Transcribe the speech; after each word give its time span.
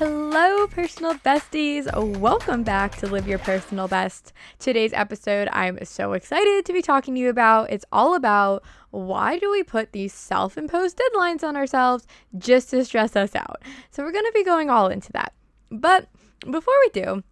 Hello, 0.00 0.66
personal 0.66 1.12
besties. 1.16 1.84
Welcome 2.18 2.62
back 2.62 2.96
to 2.96 3.06
Live 3.06 3.28
Your 3.28 3.38
Personal 3.38 3.86
Best. 3.86 4.32
Today's 4.58 4.94
episode, 4.94 5.46
I'm 5.52 5.78
so 5.84 6.14
excited 6.14 6.64
to 6.64 6.72
be 6.72 6.80
talking 6.80 7.14
to 7.14 7.20
you 7.20 7.28
about. 7.28 7.70
It's 7.70 7.84
all 7.92 8.14
about 8.14 8.64
why 8.92 9.38
do 9.38 9.50
we 9.50 9.62
put 9.62 9.92
these 9.92 10.14
self 10.14 10.56
imposed 10.56 10.98
deadlines 10.98 11.44
on 11.44 11.54
ourselves 11.54 12.06
just 12.38 12.70
to 12.70 12.82
stress 12.82 13.14
us 13.14 13.34
out? 13.34 13.62
So, 13.90 14.02
we're 14.02 14.12
going 14.12 14.24
to 14.24 14.32
be 14.32 14.42
going 14.42 14.70
all 14.70 14.86
into 14.88 15.12
that. 15.12 15.34
But 15.70 16.08
before 16.50 16.72
we 16.80 17.02
do, 17.02 17.22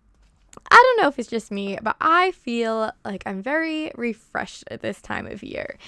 I 0.70 0.76
don't 0.76 1.02
know 1.02 1.08
if 1.08 1.18
it's 1.18 1.30
just 1.30 1.50
me, 1.50 1.78
but 1.80 1.96
I 2.02 2.32
feel 2.32 2.92
like 3.02 3.22
I'm 3.24 3.42
very 3.42 3.92
refreshed 3.94 4.64
at 4.70 4.82
this 4.82 5.00
time 5.00 5.26
of 5.26 5.42
year 5.42 5.78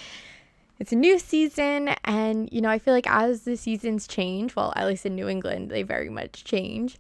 it's 0.80 0.92
a 0.92 0.96
new 0.96 1.18
season 1.18 1.90
and 2.04 2.48
you 2.52 2.60
know 2.60 2.70
i 2.70 2.78
feel 2.78 2.94
like 2.94 3.08
as 3.08 3.42
the 3.42 3.56
seasons 3.56 4.08
change 4.08 4.56
well 4.56 4.72
at 4.74 4.88
least 4.88 5.06
in 5.06 5.14
new 5.14 5.28
england 5.28 5.70
they 5.70 5.82
very 5.82 6.08
much 6.08 6.42
change 6.42 6.98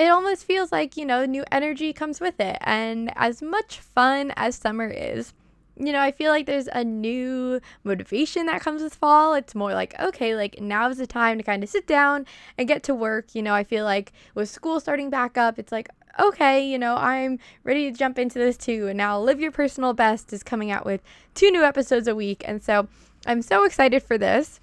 it 0.00 0.08
almost 0.08 0.46
feels 0.46 0.72
like 0.72 0.96
you 0.96 1.04
know 1.04 1.26
new 1.26 1.44
energy 1.52 1.92
comes 1.92 2.20
with 2.20 2.40
it. 2.40 2.56
And 2.62 3.12
as 3.16 3.42
much 3.42 3.78
fun 3.78 4.32
as 4.34 4.56
summer 4.56 4.88
is 4.88 5.34
you 5.76 5.92
know 5.92 6.00
i 6.00 6.10
feel 6.10 6.30
like 6.30 6.44
there's 6.46 6.68
a 6.72 6.84
new 6.84 7.60
motivation 7.84 8.46
that 8.46 8.62
comes 8.62 8.82
with 8.82 8.94
fall. 8.94 9.34
It's 9.34 9.54
more 9.54 9.74
like 9.74 9.98
okay 10.00 10.34
like 10.34 10.58
now 10.58 10.88
is 10.88 10.96
the 10.96 11.06
time 11.06 11.36
to 11.36 11.44
kind 11.44 11.62
of 11.62 11.68
sit 11.68 11.86
down 11.86 12.24
and 12.56 12.66
get 12.66 12.82
to 12.84 12.94
work. 12.94 13.34
You 13.34 13.42
know 13.42 13.52
i 13.54 13.62
feel 13.62 13.84
like 13.84 14.12
with 14.34 14.48
school 14.48 14.80
starting 14.80 15.10
back 15.10 15.36
up 15.36 15.58
it's 15.58 15.72
like 15.72 15.90
okay, 16.18 16.66
you 16.66 16.78
know, 16.78 16.96
I'm 16.96 17.38
ready 17.64 17.90
to 17.90 17.96
jump 17.96 18.18
into 18.18 18.38
this 18.38 18.56
too. 18.56 18.88
And 18.88 18.96
now 18.96 19.20
Live 19.20 19.40
Your 19.40 19.52
Personal 19.52 19.92
Best 19.92 20.32
is 20.32 20.42
coming 20.42 20.70
out 20.70 20.84
with 20.84 21.02
two 21.34 21.50
new 21.50 21.62
episodes 21.62 22.08
a 22.08 22.14
week. 22.14 22.42
And 22.46 22.62
so 22.62 22.88
I'm 23.26 23.42
so 23.42 23.64
excited 23.64 24.02
for 24.02 24.18
this. 24.18 24.60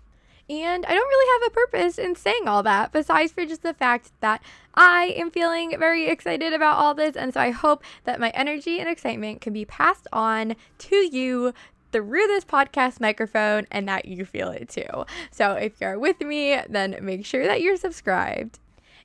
And 0.49 0.85
I 0.85 0.95
don't 0.95 1.07
really 1.07 1.43
have 1.43 1.51
a 1.51 1.55
purpose 1.55 1.97
in 1.97 2.15
saying 2.15 2.47
all 2.47 2.63
that 2.63 2.93
besides 2.93 3.33
for 3.33 3.45
just 3.45 3.63
the 3.63 3.73
fact 3.73 4.11
that 4.21 4.41
I 4.75 5.13
am 5.17 5.29
feeling 5.29 5.77
very 5.77 6.07
excited 6.07 6.53
about 6.53 6.77
all 6.77 6.93
this. 6.93 7.17
And 7.17 7.33
so 7.33 7.41
I 7.41 7.49
hope 7.49 7.83
that 8.05 8.19
my 8.19 8.29
energy 8.29 8.79
and 8.79 8.87
excitement 8.87 9.41
can 9.41 9.51
be 9.51 9.65
passed 9.65 10.07
on 10.13 10.55
to 10.79 10.95
you 10.95 11.53
through 11.91 12.27
this 12.27 12.45
podcast 12.45 13.01
microphone 13.01 13.67
and 13.71 13.87
that 13.89 14.05
you 14.05 14.23
feel 14.23 14.49
it 14.49 14.69
too. 14.69 15.05
So 15.31 15.53
if 15.53 15.81
you're 15.81 15.99
with 15.99 16.21
me, 16.21 16.59
then 16.69 16.97
make 17.01 17.25
sure 17.25 17.45
that 17.45 17.61
you're 17.61 17.77
subscribed. 17.77 18.59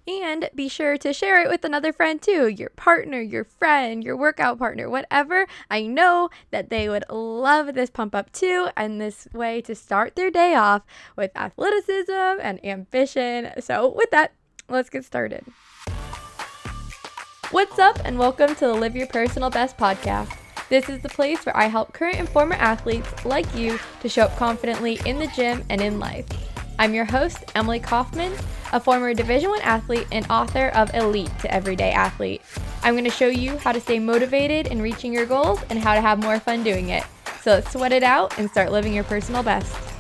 And 0.07 0.51
be 0.53 0.69
sure 0.69 0.99
to 0.99 1.13
share 1.13 1.41
it 1.43 1.49
with 1.49 1.65
another 1.65 1.93
friend 1.93 2.21
too 2.21 2.49
your 2.49 2.71
partner, 2.71 3.21
your 3.21 3.45
friend, 3.45 4.03
your 4.03 4.17
workout 4.17 4.59
partner, 4.59 4.91
whatever. 4.91 5.47
I 5.71 5.83
know 5.83 6.29
that 6.51 6.71
they 6.71 6.89
would 6.89 7.05
love 7.09 7.75
this 7.75 7.89
pump 7.89 8.13
up 8.13 8.33
too, 8.33 8.69
and 8.77 9.01
this 9.01 9.29
way 9.33 9.61
to 9.61 9.77
start 9.77 10.17
their 10.17 10.31
day 10.31 10.57
off 10.57 10.83
with 11.17 11.31
athleticism 11.37 12.41
and 12.43 12.65
ambition. 12.65 13.53
So, 13.61 13.95
with 13.97 14.11
that, 14.11 14.33
let's 14.69 14.91
get 14.91 15.05
started. 15.05 15.45
What's 17.53 17.79
up, 17.79 18.01
and 18.05 18.19
welcome 18.19 18.57
to 18.57 18.67
the 18.67 18.75
Live 18.75 18.97
Your 18.97 19.07
Personal 19.07 19.51
Best 19.51 19.79
podcast. 19.79 20.37
This 20.69 20.89
is 20.89 21.01
the 21.01 21.11
place 21.11 21.47
where 21.47 21.57
I 21.57 21.67
help 21.67 21.93
current 21.93 22.19
and 22.19 22.29
former 22.29 22.55
athletes 22.55 23.25
like 23.25 23.55
you 23.55 23.79
to 24.01 24.09
show 24.09 24.23
up 24.23 24.37
confidently 24.37 24.99
in 25.07 25.21
the 25.21 25.29
gym 25.29 25.63
and 25.71 25.81
in 25.81 26.01
life. 26.01 26.27
I'm 26.81 26.95
your 26.95 27.05
host, 27.05 27.45
Emily 27.55 27.79
Kaufman, 27.79 28.33
a 28.73 28.81
former 28.81 29.15
Division 29.15 29.51
1 29.51 29.61
athlete 29.61 30.07
and 30.11 30.27
author 30.31 30.69
of 30.69 30.93
Elite 30.95 31.31
to 31.41 31.55
Everyday 31.55 31.93
Athlete. 31.93 32.43
I'm 32.83 32.95
going 32.95 33.05
to 33.05 33.11
show 33.11 33.29
you 33.29 33.57
how 33.59 33.73
to 33.73 33.81
stay 33.81 33.99
motivated 33.99 34.67
in 34.67 34.83
reaching 34.83 35.13
your 35.13 35.27
goals 35.27 35.61
and 35.71 35.79
how 35.79 35.95
to 35.95 36.01
have 36.01 36.19
more 36.19 36.41
fun 36.41 36.65
doing 36.65 36.89
it. 36.89 37.05
So 37.43 37.53
let's 37.53 37.73
sweat 37.73 37.93
it 37.93 38.03
out 38.03 38.39
and 38.39 38.51
start 38.51 38.73
living 38.73 38.95
your 38.95 39.05
personal 39.05 39.43
best. 39.43 39.92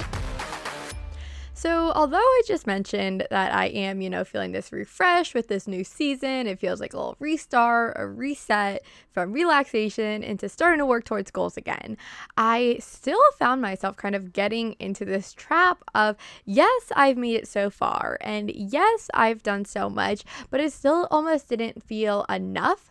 So, 1.62 1.92
although 1.94 2.16
I 2.16 2.42
just 2.44 2.66
mentioned 2.66 3.24
that 3.30 3.54
I 3.54 3.66
am, 3.66 4.00
you 4.00 4.10
know, 4.10 4.24
feeling 4.24 4.50
this 4.50 4.72
refresh 4.72 5.32
with 5.32 5.46
this 5.46 5.68
new 5.68 5.84
season, 5.84 6.48
it 6.48 6.58
feels 6.58 6.80
like 6.80 6.92
a 6.92 6.96
little 6.96 7.16
restart, 7.20 7.94
a 7.94 8.04
reset 8.04 8.82
from 9.12 9.32
relaxation 9.32 10.24
into 10.24 10.48
starting 10.48 10.80
to 10.80 10.86
work 10.86 11.04
towards 11.04 11.30
goals 11.30 11.56
again. 11.56 11.96
I 12.36 12.78
still 12.80 13.22
found 13.38 13.62
myself 13.62 13.96
kind 13.96 14.16
of 14.16 14.32
getting 14.32 14.72
into 14.80 15.04
this 15.04 15.32
trap 15.32 15.84
of, 15.94 16.16
yes, 16.44 16.90
I've 16.96 17.16
made 17.16 17.36
it 17.36 17.46
so 17.46 17.70
far, 17.70 18.18
and 18.20 18.50
yes, 18.50 19.08
I've 19.14 19.44
done 19.44 19.64
so 19.64 19.88
much, 19.88 20.24
but 20.50 20.58
it 20.58 20.72
still 20.72 21.06
almost 21.12 21.48
didn't 21.48 21.80
feel 21.80 22.26
enough, 22.28 22.90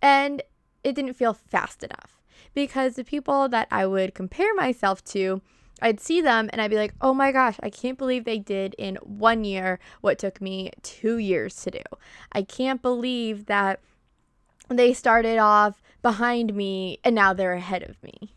and 0.00 0.40
it 0.82 0.94
didn't 0.94 1.18
feel 1.18 1.34
fast 1.34 1.82
enough 1.82 2.18
because 2.54 2.94
the 2.94 3.04
people 3.04 3.46
that 3.50 3.68
I 3.70 3.84
would 3.84 4.14
compare 4.14 4.54
myself 4.54 5.04
to, 5.12 5.42
I'd 5.82 6.00
see 6.00 6.20
them 6.20 6.48
and 6.52 6.60
I'd 6.60 6.70
be 6.70 6.76
like, 6.76 6.94
oh 7.00 7.14
my 7.14 7.32
gosh, 7.32 7.56
I 7.62 7.70
can't 7.70 7.98
believe 7.98 8.24
they 8.24 8.38
did 8.38 8.74
in 8.78 8.96
one 8.96 9.44
year 9.44 9.78
what 10.00 10.18
took 10.18 10.40
me 10.40 10.70
two 10.82 11.18
years 11.18 11.54
to 11.62 11.70
do. 11.70 11.82
I 12.32 12.42
can't 12.42 12.82
believe 12.82 13.46
that 13.46 13.80
they 14.68 14.92
started 14.92 15.38
off 15.38 15.82
behind 16.02 16.54
me 16.54 16.98
and 17.04 17.14
now 17.14 17.32
they're 17.32 17.54
ahead 17.54 17.82
of 17.82 18.02
me. 18.02 18.34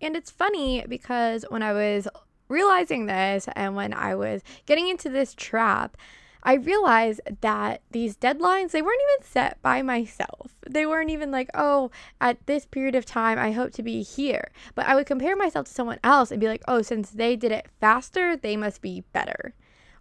And 0.00 0.16
it's 0.16 0.30
funny 0.30 0.84
because 0.88 1.44
when 1.48 1.62
I 1.62 1.72
was 1.72 2.08
realizing 2.48 3.06
this 3.06 3.48
and 3.54 3.74
when 3.76 3.94
I 3.94 4.14
was 4.14 4.42
getting 4.66 4.88
into 4.88 5.08
this 5.08 5.34
trap, 5.34 5.96
I 6.42 6.54
realized 6.54 7.20
that 7.40 7.82
these 7.92 8.16
deadlines, 8.16 8.72
they 8.72 8.82
weren't 8.82 9.00
even 9.12 9.26
set 9.26 9.62
by 9.62 9.82
myself. 9.82 10.56
They 10.68 10.86
weren't 10.86 11.10
even 11.10 11.30
like, 11.30 11.48
oh, 11.54 11.90
at 12.20 12.46
this 12.46 12.66
period 12.66 12.96
of 12.96 13.06
time, 13.06 13.38
I 13.38 13.52
hope 13.52 13.72
to 13.74 13.82
be 13.82 14.02
here. 14.02 14.50
But 14.74 14.86
I 14.86 14.96
would 14.96 15.06
compare 15.06 15.36
myself 15.36 15.66
to 15.66 15.72
someone 15.72 16.00
else 16.02 16.30
and 16.30 16.40
be 16.40 16.48
like, 16.48 16.62
oh, 16.66 16.82
since 16.82 17.10
they 17.10 17.36
did 17.36 17.52
it 17.52 17.68
faster, 17.80 18.36
they 18.36 18.56
must 18.56 18.82
be 18.82 19.04
better. 19.12 19.54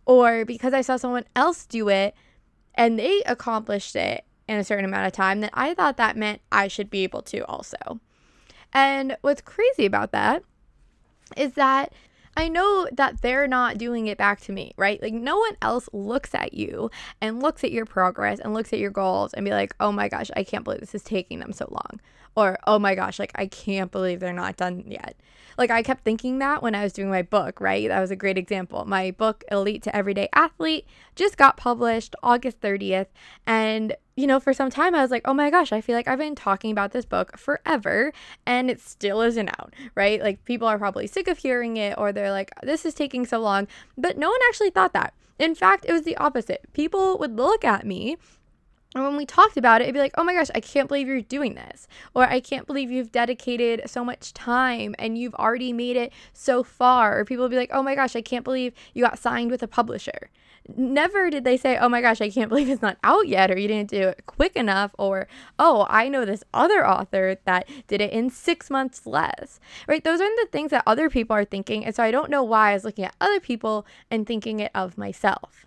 Or 0.05 0.43
because 0.43 0.73
I 0.73 0.81
saw 0.81 0.97
someone 0.97 1.25
else 1.35 1.65
do 1.67 1.89
it 1.89 2.15
and 2.73 2.97
they 2.97 3.21
accomplished 3.25 3.95
it 3.95 4.25
in 4.47 4.57
a 4.57 4.63
certain 4.63 4.85
amount 4.85 5.05
of 5.05 5.13
time, 5.13 5.41
then 5.41 5.51
I 5.53 5.73
thought 5.75 5.97
that 5.97 6.17
meant 6.17 6.41
I 6.51 6.67
should 6.67 6.89
be 6.89 7.03
able 7.03 7.21
to 7.23 7.45
also. 7.45 7.99
And 8.73 9.15
what's 9.21 9.41
crazy 9.41 9.85
about 9.85 10.11
that 10.11 10.43
is 11.37 11.53
that 11.53 11.93
I 12.37 12.47
know 12.47 12.87
that 12.93 13.21
they're 13.21 13.47
not 13.47 13.77
doing 13.77 14.07
it 14.07 14.17
back 14.17 14.39
to 14.41 14.51
me, 14.51 14.73
right? 14.77 15.01
Like 15.01 15.13
no 15.13 15.37
one 15.37 15.57
else 15.61 15.89
looks 15.93 16.33
at 16.33 16.53
you 16.53 16.89
and 17.19 17.41
looks 17.41 17.63
at 17.63 17.71
your 17.71 17.85
progress 17.85 18.39
and 18.39 18.53
looks 18.53 18.71
at 18.73 18.79
your 18.79 18.91
goals 18.91 19.33
and 19.33 19.43
be 19.43 19.51
like, 19.51 19.75
"Oh 19.79 19.91
my 19.91 20.07
gosh, 20.07 20.31
I 20.35 20.43
can't 20.43 20.63
believe 20.63 20.79
this 20.79 20.95
is 20.95 21.03
taking 21.03 21.39
them 21.39 21.53
so 21.53 21.67
long." 21.69 21.99
Or, 22.35 22.57
"Oh 22.65 22.79
my 22.79 22.95
gosh, 22.95 23.19
like 23.19 23.31
I 23.35 23.47
can't 23.47 23.91
believe 23.91 24.19
they're 24.19 24.33
not 24.33 24.57
done 24.57 24.83
yet." 24.87 25.15
Like 25.57 25.71
I 25.71 25.83
kept 25.83 26.03
thinking 26.03 26.39
that 26.39 26.63
when 26.63 26.75
I 26.75 26.83
was 26.83 26.93
doing 26.93 27.09
my 27.09 27.21
book, 27.21 27.59
right? 27.59 27.87
That 27.87 27.99
was 27.99 28.11
a 28.11 28.15
great 28.15 28.37
example. 28.37 28.85
My 28.85 29.11
book 29.11 29.43
Elite 29.51 29.83
to 29.83 29.95
Everyday 29.95 30.29
Athlete 30.33 30.87
just 31.15 31.37
got 31.37 31.57
published 31.57 32.15
August 32.23 32.61
30th 32.61 33.07
and 33.45 33.95
you 34.15 34.27
know, 34.27 34.39
for 34.39 34.53
some 34.53 34.69
time 34.69 34.93
I 34.93 35.01
was 35.01 35.11
like, 35.11 35.23
oh 35.25 35.33
my 35.33 35.49
gosh, 35.49 35.71
I 35.71 35.81
feel 35.81 35.95
like 35.95 36.07
I've 36.07 36.19
been 36.19 36.35
talking 36.35 36.71
about 36.71 36.91
this 36.91 37.05
book 37.05 37.37
forever 37.37 38.11
and 38.45 38.69
it 38.69 38.79
still 38.79 39.21
isn't 39.21 39.49
out, 39.49 39.73
right? 39.95 40.21
Like 40.21 40.43
people 40.45 40.67
are 40.67 40.77
probably 40.77 41.07
sick 41.07 41.27
of 41.27 41.37
hearing 41.37 41.77
it 41.77 41.97
or 41.97 42.11
they're 42.11 42.31
like, 42.31 42.51
this 42.63 42.85
is 42.85 42.93
taking 42.93 43.25
so 43.25 43.39
long. 43.39 43.67
But 43.97 44.17
no 44.17 44.29
one 44.29 44.39
actually 44.47 44.71
thought 44.71 44.93
that. 44.93 45.13
In 45.39 45.55
fact, 45.55 45.85
it 45.87 45.93
was 45.93 46.03
the 46.03 46.17
opposite. 46.17 46.61
People 46.73 47.17
would 47.17 47.37
look 47.37 47.65
at 47.65 47.85
me 47.85 48.17
and 48.93 49.03
when 49.03 49.15
we 49.15 49.25
talked 49.25 49.55
about 49.57 49.81
it, 49.81 49.85
it'd 49.85 49.93
be 49.93 49.99
like, 49.99 50.13
oh 50.17 50.23
my 50.23 50.33
gosh, 50.33 50.49
I 50.53 50.59
can't 50.59 50.87
believe 50.87 51.07
you're 51.07 51.21
doing 51.21 51.55
this. 51.55 51.87
Or 52.13 52.23
I 52.23 52.41
can't 52.41 52.67
believe 52.67 52.91
you've 52.91 53.11
dedicated 53.11 53.89
so 53.89 54.03
much 54.03 54.33
time 54.33 54.95
and 54.99 55.17
you've 55.17 55.35
already 55.35 55.71
made 55.71 55.95
it 55.95 56.11
so 56.33 56.61
far. 56.61 57.17
Or 57.17 57.25
people 57.25 57.43
would 57.45 57.51
be 57.51 57.57
like, 57.57 57.71
oh 57.71 57.83
my 57.83 57.95
gosh, 57.95 58.15
I 58.15 58.21
can't 58.21 58.43
believe 58.43 58.73
you 58.93 59.03
got 59.03 59.17
signed 59.17 59.49
with 59.49 59.63
a 59.63 59.67
publisher 59.67 60.29
never 60.75 61.29
did 61.29 61.43
they 61.43 61.57
say, 61.57 61.77
oh 61.77 61.89
my 61.89 62.01
gosh, 62.01 62.21
I 62.21 62.29
can't 62.29 62.49
believe 62.49 62.69
it's 62.69 62.81
not 62.81 62.97
out 63.03 63.27
yet, 63.27 63.51
or 63.51 63.57
you 63.57 63.67
didn't 63.67 63.89
do 63.89 64.09
it 64.09 64.25
quick 64.25 64.55
enough, 64.55 64.91
or 64.97 65.27
oh, 65.59 65.85
I 65.89 66.07
know 66.07 66.25
this 66.25 66.43
other 66.53 66.87
author 66.87 67.37
that 67.45 67.67
did 67.87 68.01
it 68.01 68.11
in 68.11 68.29
six 68.29 68.69
months 68.69 69.05
less, 69.05 69.59
right? 69.87 70.03
Those 70.03 70.21
aren't 70.21 70.39
the 70.39 70.47
things 70.51 70.71
that 70.71 70.83
other 70.85 71.09
people 71.09 71.35
are 71.35 71.45
thinking. 71.45 71.85
And 71.85 71.95
so 71.95 72.03
I 72.03 72.11
don't 72.11 72.29
know 72.29 72.43
why 72.43 72.71
I 72.71 72.73
was 72.73 72.85
looking 72.85 73.05
at 73.05 73.15
other 73.19 73.39
people 73.39 73.85
and 74.09 74.25
thinking 74.25 74.59
it 74.59 74.71
of 74.75 74.97
myself. 74.97 75.65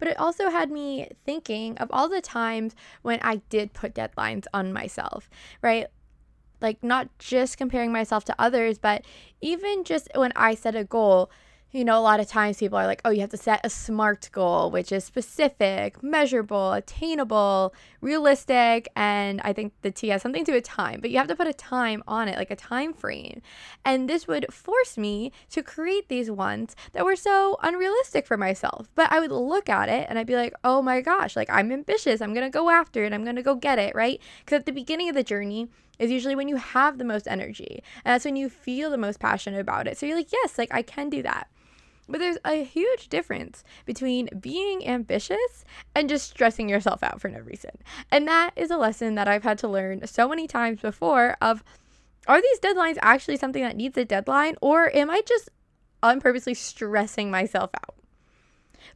But 0.00 0.08
it 0.08 0.18
also 0.18 0.50
had 0.50 0.72
me 0.72 1.08
thinking 1.24 1.78
of 1.78 1.88
all 1.92 2.08
the 2.08 2.20
times 2.20 2.74
when 3.02 3.20
I 3.22 3.36
did 3.48 3.72
put 3.72 3.94
deadlines 3.94 4.46
on 4.52 4.72
myself, 4.72 5.30
right? 5.62 5.86
Like, 6.60 6.82
not 6.82 7.08
just 7.18 7.56
comparing 7.56 7.92
myself 7.92 8.24
to 8.24 8.34
others, 8.38 8.78
but 8.78 9.02
even 9.40 9.84
just 9.84 10.08
when 10.14 10.32
I 10.34 10.56
set 10.56 10.74
a 10.74 10.84
goal 10.84 11.30
you 11.72 11.84
know, 11.84 11.96
a 11.96 12.00
lot 12.02 12.18
of 12.18 12.26
times 12.26 12.56
people 12.58 12.76
are 12.76 12.86
like, 12.86 13.00
oh, 13.04 13.10
you 13.10 13.20
have 13.20 13.30
to 13.30 13.36
set 13.36 13.60
a 13.62 13.70
SMART 13.70 14.28
goal, 14.32 14.72
which 14.72 14.90
is 14.90 15.04
specific, 15.04 16.02
measurable, 16.02 16.72
attainable, 16.72 17.72
realistic. 18.00 18.88
And 18.96 19.40
I 19.42 19.52
think 19.52 19.72
the 19.82 19.92
T 19.92 20.08
has 20.08 20.20
something 20.20 20.44
to 20.44 20.50
do 20.50 20.56
with 20.56 20.64
time, 20.64 21.00
but 21.00 21.10
you 21.10 21.18
have 21.18 21.28
to 21.28 21.36
put 21.36 21.46
a 21.46 21.52
time 21.52 22.02
on 22.08 22.28
it, 22.28 22.36
like 22.36 22.50
a 22.50 22.56
time 22.56 22.92
frame. 22.92 23.40
And 23.84 24.08
this 24.08 24.26
would 24.26 24.52
force 24.52 24.98
me 24.98 25.30
to 25.50 25.62
create 25.62 26.08
these 26.08 26.28
ones 26.28 26.74
that 26.92 27.04
were 27.04 27.16
so 27.16 27.56
unrealistic 27.62 28.26
for 28.26 28.36
myself. 28.36 28.88
But 28.96 29.12
I 29.12 29.20
would 29.20 29.30
look 29.30 29.68
at 29.68 29.88
it 29.88 30.06
and 30.08 30.18
I'd 30.18 30.26
be 30.26 30.36
like, 30.36 30.54
oh 30.64 30.82
my 30.82 31.00
gosh, 31.00 31.36
like 31.36 31.50
I'm 31.50 31.70
ambitious. 31.70 32.20
I'm 32.20 32.34
going 32.34 32.46
to 32.46 32.50
go 32.50 32.70
after 32.70 33.04
it. 33.04 33.12
I'm 33.12 33.22
going 33.24 33.36
to 33.36 33.42
go 33.42 33.54
get 33.54 33.78
it, 33.78 33.94
right? 33.94 34.20
Because 34.44 34.58
at 34.58 34.66
the 34.66 34.72
beginning 34.72 35.08
of 35.08 35.14
the 35.14 35.22
journey, 35.22 35.68
is 36.00 36.10
usually 36.10 36.34
when 36.34 36.48
you 36.48 36.56
have 36.56 36.96
the 36.96 37.04
most 37.04 37.28
energy. 37.28 37.82
And 38.04 38.14
that's 38.14 38.24
when 38.24 38.34
you 38.34 38.48
feel 38.48 38.90
the 38.90 38.96
most 38.96 39.20
passionate 39.20 39.60
about 39.60 39.86
it. 39.86 39.98
So 39.98 40.06
you're 40.06 40.16
like, 40.16 40.32
yes, 40.32 40.56
like 40.56 40.72
I 40.72 40.80
can 40.80 41.10
do 41.10 41.22
that. 41.22 41.48
But 42.10 42.18
there's 42.18 42.38
a 42.44 42.64
huge 42.64 43.08
difference 43.08 43.62
between 43.86 44.28
being 44.40 44.86
ambitious 44.86 45.64
and 45.94 46.08
just 46.08 46.28
stressing 46.28 46.68
yourself 46.68 47.02
out 47.04 47.20
for 47.20 47.28
no 47.28 47.38
reason. 47.40 47.70
And 48.10 48.26
that 48.26 48.50
is 48.56 48.70
a 48.70 48.76
lesson 48.76 49.14
that 49.14 49.28
I've 49.28 49.44
had 49.44 49.58
to 49.58 49.68
learn 49.68 50.04
so 50.06 50.28
many 50.28 50.48
times 50.48 50.80
before 50.80 51.36
of 51.40 51.62
are 52.26 52.42
these 52.42 52.60
deadlines 52.60 52.98
actually 53.00 53.36
something 53.36 53.62
that 53.62 53.76
needs 53.76 53.96
a 53.96 54.04
deadline 54.04 54.56
or 54.60 54.94
am 54.94 55.08
I 55.08 55.22
just 55.26 55.48
unpurposely 56.02 56.54
stressing 56.54 57.30
myself 57.30 57.70
out? 57.74 57.94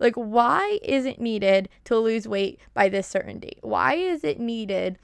Like 0.00 0.14
why 0.14 0.80
is 0.82 1.06
it 1.06 1.20
needed 1.20 1.68
to 1.84 1.96
lose 1.96 2.26
weight 2.26 2.58
by 2.74 2.88
this 2.88 3.06
certain 3.06 3.38
date? 3.38 3.60
Why 3.62 3.94
is 3.94 4.24
it 4.24 4.40
needed 4.40 4.98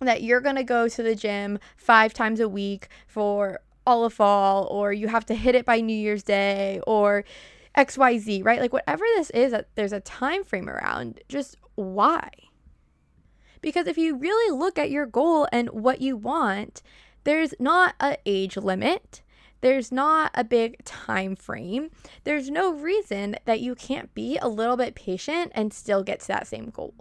that 0.00 0.22
you're 0.22 0.40
going 0.40 0.56
to 0.56 0.64
go 0.64 0.88
to 0.88 1.02
the 1.02 1.14
gym 1.14 1.58
5 1.76 2.12
times 2.12 2.40
a 2.40 2.48
week 2.48 2.88
for 3.06 3.60
all 3.86 4.04
of 4.04 4.12
fall 4.12 4.66
or 4.70 4.92
you 4.92 5.08
have 5.08 5.26
to 5.26 5.34
hit 5.34 5.54
it 5.54 5.64
by 5.64 5.80
New 5.80 5.96
Year's 5.96 6.22
Day 6.22 6.80
or 6.86 7.24
XYZ, 7.76 8.44
right? 8.44 8.60
Like 8.60 8.72
whatever 8.72 9.04
this 9.16 9.30
is 9.30 9.52
that 9.52 9.68
there's 9.74 9.92
a 9.92 10.00
time 10.00 10.44
frame 10.44 10.68
around, 10.68 11.20
just 11.28 11.56
why? 11.74 12.30
Because 13.60 13.86
if 13.86 13.98
you 13.98 14.16
really 14.16 14.56
look 14.56 14.78
at 14.78 14.90
your 14.90 15.06
goal 15.06 15.48
and 15.52 15.70
what 15.70 16.00
you 16.00 16.16
want, 16.16 16.82
there's 17.24 17.54
not 17.58 17.94
a 18.00 18.16
age 18.24 18.56
limit. 18.56 19.22
There's 19.60 19.90
not 19.90 20.30
a 20.34 20.44
big 20.44 20.84
time 20.84 21.34
frame. 21.34 21.90
There's 22.24 22.50
no 22.50 22.72
reason 22.72 23.36
that 23.46 23.60
you 23.60 23.74
can't 23.74 24.14
be 24.14 24.38
a 24.38 24.48
little 24.48 24.76
bit 24.76 24.94
patient 24.94 25.52
and 25.54 25.72
still 25.72 26.02
get 26.02 26.20
to 26.20 26.28
that 26.28 26.46
same 26.46 26.70
goal. 26.70 26.94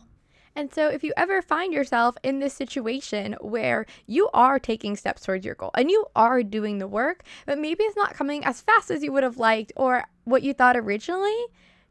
And 0.56 0.74
so, 0.74 0.88
if 0.88 1.04
you 1.04 1.12
ever 1.18 1.42
find 1.42 1.74
yourself 1.74 2.16
in 2.24 2.40
this 2.40 2.54
situation 2.54 3.36
where 3.42 3.86
you 4.08 4.30
are 4.34 4.58
taking 4.58 4.96
steps 4.96 5.24
towards 5.26 5.46
your 5.46 5.56
goal 5.56 5.72
and 5.76 5.92
you 5.92 6.06
are 6.16 6.44
doing 6.44 6.78
the 6.78 6.88
work, 6.88 7.24
but 7.46 7.60
maybe 7.60 7.84
it's 7.84 7.98
not 7.98 8.14
coming 8.14 8.46
as 8.46 8.62
fast 8.62 8.90
as 8.90 9.04
you 9.04 9.12
would 9.12 9.24
have 9.24 9.38
liked 9.38 9.74
or 9.76 10.06
what 10.24 10.44
you 10.44 10.54
thought 10.54 10.78
originally, 10.78 11.36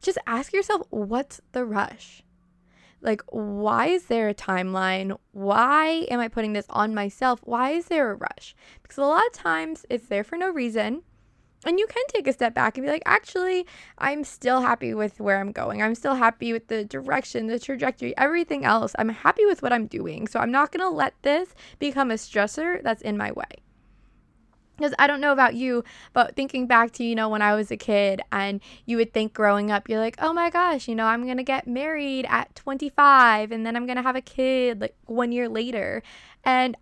just 0.01 0.17
ask 0.25 0.51
yourself 0.51 0.81
what's 0.89 1.41
the 1.51 1.63
rush? 1.63 2.23
Like, 3.01 3.21
why 3.29 3.87
is 3.87 4.05
there 4.05 4.29
a 4.29 4.33
timeline? 4.33 5.15
Why 5.31 6.07
am 6.09 6.19
I 6.19 6.27
putting 6.27 6.53
this 6.53 6.65
on 6.71 6.95
myself? 6.95 7.39
Why 7.43 7.71
is 7.71 7.85
there 7.85 8.09
a 8.09 8.15
rush? 8.15 8.55
Because 8.81 8.97
a 8.97 9.03
lot 9.03 9.25
of 9.27 9.33
times 9.33 9.85
it's 9.91 10.07
there 10.07 10.23
for 10.23 10.37
no 10.37 10.49
reason. 10.49 11.03
And 11.63 11.79
you 11.79 11.87
can 11.87 12.03
take 12.09 12.27
a 12.27 12.33
step 12.33 12.53
back 12.53 12.77
and 12.77 12.85
be 12.85 12.91
like, 12.91 13.01
actually, 13.05 13.65
I'm 13.97 14.23
still 14.23 14.61
happy 14.61 14.93
with 14.93 15.19
where 15.19 15.39
I'm 15.39 15.51
going. 15.51 15.81
I'm 15.81 15.95
still 15.95 16.15
happy 16.15 16.53
with 16.53 16.67
the 16.67 16.85
direction, 16.85 17.47
the 17.47 17.59
trajectory, 17.59 18.15
everything 18.17 18.65
else. 18.65 18.93
I'm 18.99 19.09
happy 19.09 19.45
with 19.45 19.63
what 19.63 19.73
I'm 19.73 19.87
doing. 19.87 20.27
So 20.27 20.39
I'm 20.39 20.51
not 20.51 20.71
going 20.71 20.81
to 20.81 20.89
let 20.89 21.15
this 21.23 21.55
become 21.79 22.11
a 22.11 22.15
stressor 22.15 22.83
that's 22.83 23.01
in 23.01 23.17
my 23.17 23.31
way. 23.31 23.63
Because 24.77 24.93
I 24.99 25.07
don't 25.07 25.21
know 25.21 25.31
about 25.31 25.55
you, 25.55 25.85
but 26.11 26.35
thinking 26.35 26.67
back 26.67 26.91
to, 26.93 27.03
you 27.03 27.15
know, 27.15 27.29
when 27.29 27.41
I 27.41 27.55
was 27.55 27.71
a 27.71 27.77
kid 27.77 28.21
and 28.31 28.59
you 28.85 28.97
would 28.97 29.13
think 29.13 29.33
growing 29.33 29.71
up, 29.71 29.87
you're 29.87 30.01
like, 30.01 30.17
oh 30.19 30.33
my 30.33 30.49
gosh, 30.49 30.89
you 30.89 30.95
know, 30.95 31.05
I'm 31.05 31.23
going 31.23 31.37
to 31.37 31.43
get 31.43 31.65
married 31.65 32.25
at 32.27 32.53
25 32.55 33.53
and 33.53 33.65
then 33.65 33.77
I'm 33.77 33.85
going 33.85 33.95
to 33.95 34.01
have 34.01 34.17
a 34.17 34.21
kid 34.21 34.81
like 34.81 34.95
one 35.05 35.31
year 35.31 35.47
later. 35.47 36.03
And 36.43 36.75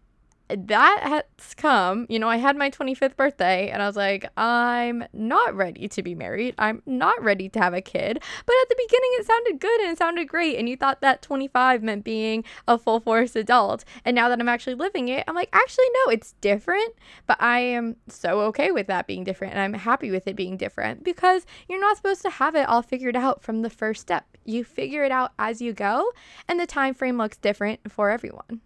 that 0.50 1.00
has 1.04 1.54
come. 1.56 2.06
You 2.10 2.20
know, 2.20 2.30
I 2.30 2.38
had 2.38 2.56
my 2.56 2.70
25th 2.70 3.16
birthday 3.16 3.70
and 3.70 3.82
I 3.82 3.88
was 3.88 3.96
like, 3.96 4.30
I'm 4.38 5.06
not 5.14 5.56
ready 5.56 5.88
to 5.88 6.04
be 6.04 6.16
married. 6.16 6.56
I'm 6.58 6.82
not 6.86 7.22
ready 7.24 7.50
to 7.50 7.60
have 7.60 7.74
a 7.74 7.82
kid. 7.82 8.22
But 8.46 8.56
at 8.62 8.70
the 8.70 8.76
beginning, 8.76 9.10
it 9.14 9.26
sounded 9.26 9.60
good 9.60 9.82
and 9.82 9.92
it 9.92 9.98
sounded 9.98 10.28
great. 10.28 10.58
And 10.58 10.68
you 10.68 10.76
thought 10.76 11.02
that 11.02 11.22
25 11.22 11.82
meant 11.82 12.04
being 12.04 12.44
a 12.68 12.78
full 12.78 13.00
force 13.00 13.36
adult. 13.36 13.86
And 14.06 14.16
now 14.16 14.30
that 14.30 14.40
I'm 14.40 14.50
actually 14.50 14.76
living 14.76 15.08
it, 15.08 15.24
I'm 15.28 15.36
like, 15.36 15.50
actually, 15.54 15.86
no, 16.06 16.12
it's 16.12 16.34
different. 16.42 16.94
But 17.26 17.42
I 17.42 17.60
am 17.60 17.96
so 18.08 18.42
okay 18.42 18.72
with 18.72 18.88
that 18.88 19.08
being 19.08 19.24
different. 19.24 19.54
And 19.54 19.62
I'm 19.62 19.74
happy 19.74 20.12
with 20.12 20.28
it 20.28 20.36
being 20.36 20.58
different 20.58 21.04
because 21.04 21.46
you're 21.68 21.82
not 21.82 21.98
supposed 21.98 22.22
to 22.24 22.30
have 22.30 22.56
it 22.56 22.68
all 22.68 22.82
figured 22.82 23.16
out 23.16 23.42
from 23.42 23.62
the 23.62 23.70
first 23.70 24.02
step. 24.02 24.26
You 24.46 24.64
figure 24.64 25.04
it 25.04 25.12
out 25.12 25.32
as 25.40 25.62
you 25.62 25.72
go, 25.72 26.12
and 26.50 26.60
the 26.60 26.68
time 26.68 26.94
frame 26.94 27.18
looks 27.18 27.38
different 27.38 27.92
for 27.92 28.10
everyone. 28.10 28.62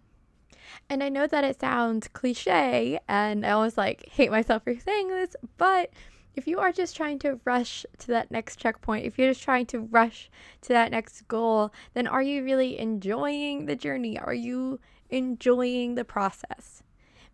And 0.90 1.02
I 1.02 1.08
know 1.08 1.26
that 1.26 1.44
it 1.44 1.60
sounds 1.60 2.08
cliche, 2.08 2.98
and 3.08 3.44
I 3.44 3.50
always 3.50 3.76
like 3.76 4.08
hate 4.08 4.30
myself 4.30 4.64
for 4.64 4.74
saying 4.78 5.08
this, 5.08 5.36
but 5.56 5.90
if 6.34 6.46
you 6.46 6.60
are 6.60 6.70
just 6.70 6.96
trying 6.96 7.18
to 7.18 7.40
rush 7.44 7.84
to 7.98 8.06
that 8.08 8.30
next 8.30 8.60
checkpoint, 8.60 9.04
if 9.04 9.18
you're 9.18 9.30
just 9.30 9.42
trying 9.42 9.66
to 9.66 9.80
rush 9.80 10.30
to 10.62 10.68
that 10.68 10.92
next 10.92 11.26
goal, 11.26 11.72
then 11.94 12.06
are 12.06 12.22
you 12.22 12.44
really 12.44 12.78
enjoying 12.78 13.66
the 13.66 13.74
journey? 13.74 14.18
Are 14.18 14.32
you 14.32 14.78
enjoying 15.10 15.96
the 15.96 16.04
process? 16.04 16.84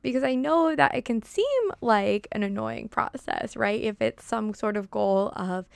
Because 0.01 0.25
I 0.25 0.35
know 0.35 0.75
that 0.75 0.95
it 0.95 1.05
can 1.05 1.23
seem 1.23 1.71
like 1.83 2.29
an 2.33 2.43
annoying 2.43 2.89
process, 2.89 3.57
right? 3.57 3.83
If 3.83 4.01
it's 4.01 4.25
some 4.25 4.55
sort 4.55 4.77
of 4.77 4.91
goal 4.91 5.33
of 5.37 5.67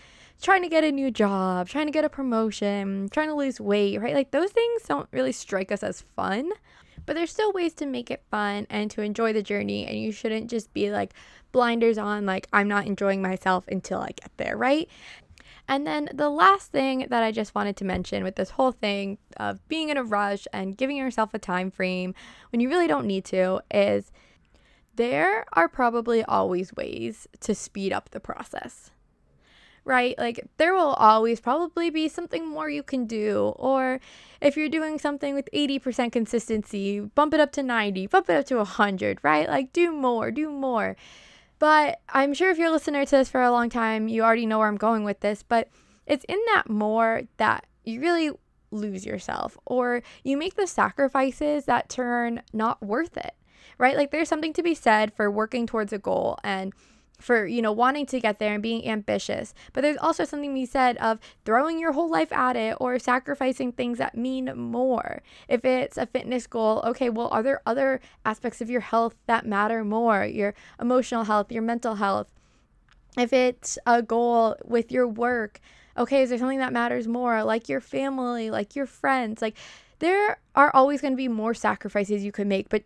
trying 0.40 0.62
to 0.62 0.68
get 0.68 0.84
a 0.84 0.92
new 0.92 1.10
job, 1.10 1.68
trying 1.68 1.86
to 1.86 1.92
get 1.92 2.04
a 2.06 2.08
promotion, 2.08 3.08
trying 3.10 3.28
to 3.28 3.34
lose 3.34 3.60
weight, 3.60 4.00
right? 4.00 4.14
Like 4.14 4.30
those 4.30 4.52
things 4.52 4.82
don't 4.84 5.08
really 5.12 5.32
strike 5.32 5.70
us 5.70 5.82
as 5.82 6.00
fun. 6.00 6.50
But 7.08 7.16
there's 7.16 7.30
still 7.30 7.54
ways 7.54 7.72
to 7.76 7.86
make 7.86 8.10
it 8.10 8.22
fun 8.30 8.66
and 8.68 8.90
to 8.90 9.00
enjoy 9.00 9.32
the 9.32 9.42
journey. 9.42 9.86
And 9.86 9.98
you 9.98 10.12
shouldn't 10.12 10.50
just 10.50 10.74
be 10.74 10.90
like 10.90 11.14
blinders 11.52 11.96
on, 11.96 12.26
like, 12.26 12.46
I'm 12.52 12.68
not 12.68 12.86
enjoying 12.86 13.22
myself 13.22 13.66
until 13.66 14.00
I 14.02 14.08
get 14.08 14.30
there, 14.36 14.58
right? 14.58 14.86
And 15.66 15.86
then 15.86 16.10
the 16.12 16.28
last 16.28 16.70
thing 16.70 17.06
that 17.08 17.22
I 17.22 17.32
just 17.32 17.54
wanted 17.54 17.78
to 17.78 17.86
mention 17.86 18.24
with 18.24 18.36
this 18.36 18.50
whole 18.50 18.72
thing 18.72 19.16
of 19.38 19.66
being 19.68 19.88
in 19.88 19.96
a 19.96 20.04
rush 20.04 20.46
and 20.52 20.76
giving 20.76 20.98
yourself 20.98 21.32
a 21.32 21.38
time 21.38 21.70
frame 21.70 22.14
when 22.52 22.60
you 22.60 22.68
really 22.68 22.86
don't 22.86 23.06
need 23.06 23.24
to 23.26 23.62
is 23.70 24.12
there 24.94 25.46
are 25.54 25.66
probably 25.66 26.22
always 26.24 26.76
ways 26.76 27.26
to 27.40 27.54
speed 27.54 27.90
up 27.90 28.10
the 28.10 28.20
process 28.20 28.90
right? 29.88 30.16
Like 30.18 30.46
there 30.58 30.74
will 30.74 30.92
always 30.92 31.40
probably 31.40 31.88
be 31.88 32.08
something 32.08 32.46
more 32.46 32.68
you 32.68 32.82
can 32.82 33.06
do. 33.06 33.54
Or 33.56 34.00
if 34.40 34.54
you're 34.54 34.68
doing 34.68 34.98
something 34.98 35.34
with 35.34 35.48
80% 35.52 36.12
consistency, 36.12 37.00
bump 37.00 37.32
it 37.32 37.40
up 37.40 37.52
to 37.52 37.62
90, 37.62 38.06
bump 38.08 38.28
it 38.28 38.36
up 38.36 38.44
to 38.46 38.56
100, 38.56 39.18
right? 39.22 39.48
Like 39.48 39.72
do 39.72 39.90
more, 39.90 40.30
do 40.30 40.50
more. 40.50 40.94
But 41.58 42.00
I'm 42.10 42.34
sure 42.34 42.50
if 42.50 42.58
you're 42.58 42.68
a 42.68 42.70
listener 42.70 43.06
to 43.06 43.10
this 43.10 43.30
for 43.30 43.42
a 43.42 43.50
long 43.50 43.70
time, 43.70 44.08
you 44.08 44.22
already 44.22 44.44
know 44.44 44.58
where 44.58 44.68
I'm 44.68 44.76
going 44.76 45.04
with 45.04 45.20
this. 45.20 45.42
But 45.42 45.70
it's 46.06 46.24
in 46.28 46.38
that 46.52 46.68
more 46.68 47.22
that 47.38 47.64
you 47.84 48.00
really 48.00 48.30
lose 48.70 49.06
yourself 49.06 49.56
or 49.64 50.02
you 50.22 50.36
make 50.36 50.54
the 50.54 50.66
sacrifices 50.66 51.64
that 51.64 51.88
turn 51.88 52.42
not 52.52 52.82
worth 52.82 53.16
it, 53.16 53.34
right? 53.78 53.96
Like 53.96 54.10
there's 54.10 54.28
something 54.28 54.52
to 54.52 54.62
be 54.62 54.74
said 54.74 55.14
for 55.14 55.30
working 55.30 55.66
towards 55.66 55.94
a 55.94 55.98
goal 55.98 56.38
and 56.44 56.74
for 57.20 57.46
you 57.46 57.60
know 57.60 57.72
wanting 57.72 58.06
to 58.06 58.20
get 58.20 58.38
there 58.38 58.54
and 58.54 58.62
being 58.62 58.86
ambitious. 58.86 59.54
But 59.72 59.82
there's 59.82 59.98
also 59.98 60.24
something 60.24 60.52
we 60.52 60.66
said 60.66 60.96
of 60.98 61.18
throwing 61.44 61.78
your 61.78 61.92
whole 61.92 62.10
life 62.10 62.32
at 62.32 62.56
it 62.56 62.76
or 62.80 62.98
sacrificing 62.98 63.72
things 63.72 63.98
that 63.98 64.16
mean 64.16 64.52
more. 64.56 65.22
If 65.48 65.64
it's 65.64 65.98
a 65.98 66.06
fitness 66.06 66.46
goal 66.46 66.82
okay 66.86 67.10
well 67.10 67.28
are 67.32 67.42
there 67.42 67.60
other 67.66 68.00
aspects 68.24 68.60
of 68.60 68.70
your 68.70 68.80
health 68.80 69.16
that 69.26 69.46
matter 69.46 69.84
more? 69.84 70.24
Your 70.24 70.54
emotional 70.80 71.24
health 71.24 71.50
your 71.50 71.62
mental 71.62 71.96
health. 71.96 72.28
If 73.16 73.32
it's 73.32 73.78
a 73.86 74.02
goal 74.02 74.56
with 74.64 74.92
your 74.92 75.08
work 75.08 75.60
okay 75.96 76.22
is 76.22 76.30
there 76.30 76.38
something 76.38 76.60
that 76.60 76.72
matters 76.72 77.08
more? 77.08 77.42
Like 77.42 77.68
your 77.68 77.80
family 77.80 78.50
like 78.50 78.76
your 78.76 78.86
friends 78.86 79.42
like 79.42 79.56
there 79.98 80.38
are 80.54 80.70
always 80.72 81.00
going 81.00 81.12
to 81.12 81.16
be 81.16 81.26
more 81.26 81.54
sacrifices 81.54 82.24
you 82.24 82.30
could 82.30 82.46
make 82.46 82.68
but 82.68 82.84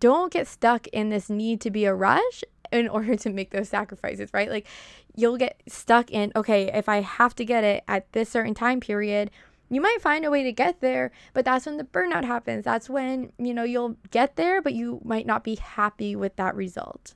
don't 0.00 0.32
get 0.32 0.48
stuck 0.48 0.88
in 0.88 1.10
this 1.10 1.30
need 1.30 1.60
to 1.60 1.70
be 1.70 1.84
a 1.84 1.94
rush 1.94 2.42
in 2.72 2.88
order 2.88 3.16
to 3.16 3.30
make 3.30 3.50
those 3.50 3.68
sacrifices, 3.68 4.30
right? 4.32 4.50
Like 4.50 4.66
you'll 5.14 5.36
get 5.36 5.62
stuck 5.68 6.10
in, 6.10 6.32
okay, 6.36 6.70
if 6.72 6.88
I 6.88 7.00
have 7.00 7.34
to 7.36 7.44
get 7.44 7.64
it 7.64 7.84
at 7.88 8.12
this 8.12 8.28
certain 8.28 8.54
time 8.54 8.80
period, 8.80 9.30
you 9.70 9.80
might 9.80 10.00
find 10.00 10.24
a 10.24 10.30
way 10.30 10.42
to 10.42 10.52
get 10.52 10.80
there, 10.80 11.10
but 11.32 11.44
that's 11.44 11.66
when 11.66 11.78
the 11.78 11.84
burnout 11.84 12.24
happens. 12.24 12.64
That's 12.64 12.90
when, 12.90 13.32
you 13.38 13.54
know, 13.54 13.64
you'll 13.64 13.96
get 14.10 14.36
there, 14.36 14.60
but 14.60 14.74
you 14.74 15.00
might 15.04 15.26
not 15.26 15.42
be 15.42 15.56
happy 15.56 16.14
with 16.14 16.36
that 16.36 16.54
result. 16.54 17.14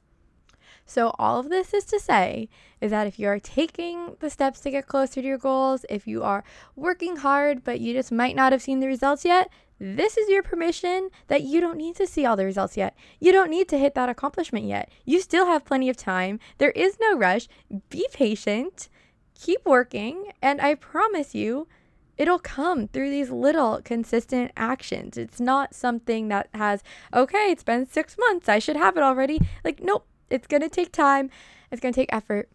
So, 0.86 1.14
all 1.18 1.38
of 1.38 1.50
this 1.50 1.74
is 1.74 1.84
to 1.86 2.00
say 2.00 2.48
is 2.80 2.90
that 2.92 3.06
if 3.06 3.18
you 3.18 3.28
are 3.28 3.38
taking 3.38 4.16
the 4.20 4.30
steps 4.30 4.60
to 4.60 4.70
get 4.70 4.86
closer 4.86 5.20
to 5.20 5.26
your 5.26 5.36
goals, 5.36 5.84
if 5.90 6.06
you 6.06 6.22
are 6.22 6.44
working 6.76 7.16
hard, 7.16 7.62
but 7.62 7.80
you 7.80 7.92
just 7.92 8.10
might 8.10 8.34
not 8.34 8.52
have 8.52 8.62
seen 8.62 8.80
the 8.80 8.86
results 8.86 9.22
yet, 9.22 9.50
this 9.80 10.16
is 10.16 10.28
your 10.28 10.42
permission 10.42 11.11
that 11.28 11.42
you 11.42 11.61
don't 11.61 11.76
need 11.76 11.97
to 11.97 12.06
see 12.06 12.26
all 12.26 12.37
the 12.37 12.44
results 12.44 12.76
yet. 12.76 12.97
You 13.20 13.32
don't 13.32 13.50
need 13.50 13.68
to 13.68 13.78
hit 13.78 13.94
that 13.94 14.08
accomplishment 14.08 14.66
yet. 14.66 14.90
You 15.04 15.20
still 15.20 15.47
have 15.47 15.64
plenty 15.64 15.88
of 15.88 15.97
time. 15.97 16.40
There 16.58 16.73
is 16.73 16.99
no 17.00 17.16
rush. 17.16 17.49
Be 17.88 18.06
patient, 18.12 18.88
keep 19.35 19.64
working, 19.64 20.32
and 20.42 20.61
I 20.61 20.75
promise 20.75 21.35
you, 21.35 21.68
it'll 22.16 22.40
come 22.40 22.88
through 22.88 23.11
these 23.11 23.30
little 23.30 23.80
consistent 23.85 24.50
actions. 24.56 25.16
It's 25.16 25.40
not 25.40 25.75
something 25.75 26.26
that 26.28 26.49
has, 26.54 26.82
okay, 27.14 27.52
it's 27.52 27.62
been 27.62 27.87
six 27.87 28.16
months, 28.18 28.49
I 28.49 28.58
should 28.58 28.76
have 28.76 28.97
it 28.97 29.04
already. 29.04 29.40
Like, 29.64 29.80
nope, 29.80 30.06
it's 30.28 30.49
gonna 30.49 30.68
take 30.68 30.90
time, 30.90 31.30
it's 31.70 31.80
gonna 31.80 31.92
take 31.92 32.12
effort. 32.12 32.49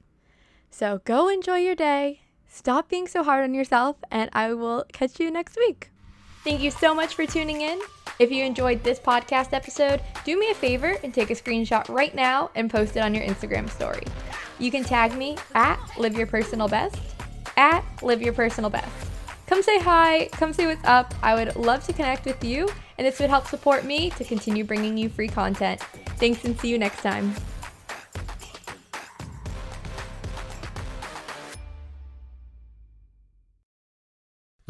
So 0.69 0.99
go 1.05 1.29
enjoy 1.29 1.59
your 1.59 1.75
day, 1.75 2.21
stop 2.45 2.89
being 2.89 3.07
so 3.07 3.23
hard 3.23 3.45
on 3.45 3.53
yourself, 3.53 3.95
and 4.11 4.29
I 4.33 4.53
will 4.53 4.83
catch 4.91 5.21
you 5.21 5.31
next 5.31 5.55
week. 5.55 5.92
Thank 6.43 6.61
you 6.61 6.71
so 6.71 6.93
much 6.93 7.15
for 7.15 7.25
tuning 7.25 7.61
in. 7.61 7.79
If 8.19 8.29
you 8.31 8.43
enjoyed 8.43 8.83
this 8.83 8.99
podcast 8.99 9.53
episode, 9.53 10.01
do 10.25 10.37
me 10.37 10.51
a 10.51 10.53
favor 10.53 10.97
and 11.03 11.13
take 11.13 11.29
a 11.29 11.35
screenshot 11.35 11.87
right 11.89 12.13
now 12.13 12.51
and 12.55 12.69
post 12.69 12.95
it 12.97 12.99
on 12.99 13.13
your 13.13 13.23
Instagram 13.23 13.69
story. 13.69 14.03
You 14.59 14.69
can 14.69 14.83
tag 14.83 15.15
me 15.17 15.37
at 15.55 15.79
Live 15.97 16.17
Your 16.17 16.27
Personal 16.27 16.67
Best, 16.67 16.97
at 17.57 17.83
Live 18.03 18.21
Your 18.21 18.33
Personal 18.33 18.69
Best. 18.69 18.91
Come 19.47 19.63
say 19.63 19.79
hi, 19.79 20.29
come 20.33 20.53
say 20.53 20.67
what's 20.67 20.85
up. 20.85 21.13
I 21.23 21.33
would 21.33 21.55
love 21.55 21.85
to 21.85 21.93
connect 21.93 22.25
with 22.25 22.43
you, 22.43 22.67
and 22.97 23.07
this 23.07 23.19
would 23.19 23.29
help 23.29 23.47
support 23.47 23.85
me 23.85 24.09
to 24.11 24.23
continue 24.23 24.63
bringing 24.63 24.97
you 24.97 25.09
free 25.09 25.27
content. 25.27 25.81
Thanks 26.17 26.43
and 26.43 26.59
see 26.59 26.69
you 26.69 26.77
next 26.77 27.01
time. 27.01 27.33